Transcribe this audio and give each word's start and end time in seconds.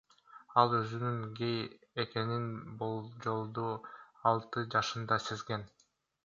Ал 0.59 0.71
өзүнүн 0.77 1.19
гей 1.39 1.59
экенин 2.03 2.47
болжолдуу 2.79 3.69
алты 4.33 4.65
жашында 4.79 5.21
сезген. 5.29 5.69